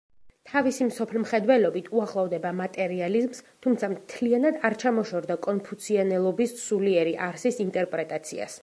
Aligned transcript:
თავისი 0.51 0.85
მსოფლმხედველობით 0.85 1.89
უახლოვდება 1.97 2.53
მატერიალიზმს, 2.61 3.43
თუმცა 3.67 3.91
მთლიანად 3.95 4.59
არ 4.71 4.79
ჩამოშორდა 4.85 5.41
კონფუციანელობის 5.49 6.59
სულიერი 6.65 7.17
არსის 7.31 7.67
ინტერპრეტაციას. 7.69 8.59